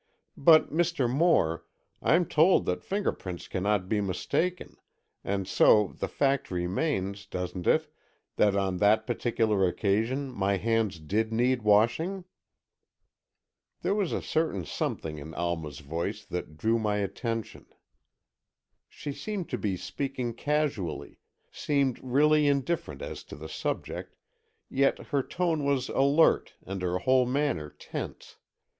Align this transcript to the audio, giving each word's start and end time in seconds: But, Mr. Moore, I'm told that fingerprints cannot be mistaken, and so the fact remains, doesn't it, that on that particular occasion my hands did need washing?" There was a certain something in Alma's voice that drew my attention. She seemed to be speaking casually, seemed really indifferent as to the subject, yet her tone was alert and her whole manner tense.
But, 0.35 0.71
Mr. 0.73 1.07
Moore, 1.07 1.63
I'm 2.01 2.25
told 2.25 2.65
that 2.65 2.83
fingerprints 2.83 3.47
cannot 3.47 3.87
be 3.87 4.01
mistaken, 4.01 4.77
and 5.23 5.47
so 5.47 5.93
the 5.99 6.07
fact 6.07 6.49
remains, 6.49 7.27
doesn't 7.27 7.67
it, 7.67 7.93
that 8.35 8.55
on 8.55 8.77
that 8.77 9.05
particular 9.05 9.67
occasion 9.67 10.31
my 10.31 10.57
hands 10.57 10.99
did 10.99 11.31
need 11.31 11.61
washing?" 11.61 12.25
There 13.83 13.93
was 13.93 14.11
a 14.11 14.23
certain 14.23 14.65
something 14.65 15.19
in 15.19 15.35
Alma's 15.35 15.81
voice 15.81 16.25
that 16.25 16.57
drew 16.57 16.79
my 16.79 16.97
attention. 16.97 17.67
She 18.89 19.13
seemed 19.13 19.49
to 19.51 19.57
be 19.59 19.77
speaking 19.77 20.33
casually, 20.33 21.19
seemed 21.51 21.99
really 22.03 22.47
indifferent 22.47 23.03
as 23.03 23.23
to 23.25 23.35
the 23.35 23.47
subject, 23.47 24.15
yet 24.67 24.97
her 25.09 25.21
tone 25.21 25.63
was 25.63 25.89
alert 25.89 26.55
and 26.65 26.81
her 26.81 26.97
whole 26.97 27.27
manner 27.27 27.69
tense. 27.69 28.37